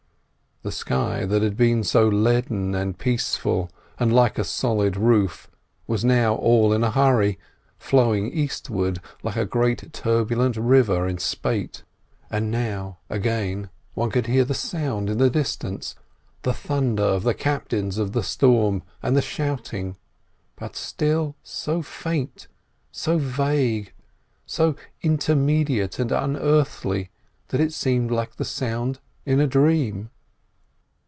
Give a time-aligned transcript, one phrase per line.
[0.63, 5.49] The sky that had been so leaden and peaceful and like a solid roof
[5.87, 7.39] was now all in a hurry,
[7.79, 11.83] flowing eastward like a great turbulent river in spate.
[12.29, 17.97] And now, again, one could hear the sound in the distance—the thunder of the captains
[17.97, 19.97] of the storm and the shouting;
[20.57, 22.47] but still so faint,
[22.91, 23.93] so vague,
[24.45, 27.09] so indeterminate and unearthly
[27.47, 30.11] that it seemed like the sound in a dream.